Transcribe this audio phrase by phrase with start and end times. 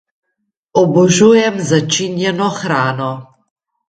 [0.81, 3.11] Obožujem začinjeno hrano!